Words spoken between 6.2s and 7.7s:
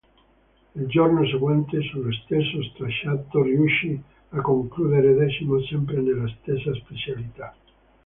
stessa specialità.